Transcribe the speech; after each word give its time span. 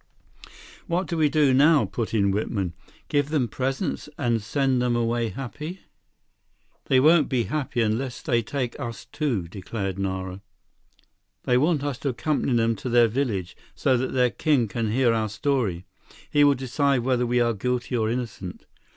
"What 0.87 1.05
do 1.05 1.15
we 1.15 1.29
do 1.29 1.53
now?" 1.53 1.85
put 1.85 2.11
in 2.11 2.31
Whitman. 2.31 2.73
"Give 3.07 3.29
them 3.29 3.47
presents 3.47 4.09
and 4.17 4.41
send 4.41 4.81
them 4.81 4.95
away 4.95 5.29
happy?" 5.29 5.81
"They 6.85 6.99
won't 6.99 7.29
be 7.29 7.43
happy 7.43 7.83
unless 7.83 8.19
they 8.23 8.41
take 8.41 8.79
us, 8.79 9.05
too," 9.05 9.47
declared 9.47 9.99
Nara. 9.99 10.41
"They 11.43 11.55
want 11.55 11.83
us 11.83 11.99
to 11.99 12.09
accompany 12.09 12.53
them 12.53 12.75
to 12.77 12.89
their 12.89 13.07
village, 13.07 13.55
so 13.75 13.95
that 13.95 14.13
their 14.13 14.31
king 14.31 14.67
can 14.67 14.89
hear 14.91 15.13
our 15.13 15.29
story. 15.29 15.85
He 16.31 16.43
will 16.43 16.55
decide 16.55 17.01
whether 17.01 17.27
we 17.27 17.39
are 17.39 17.53
guilty 17.53 17.95
or 17.95 18.09
innocent." 18.09 18.65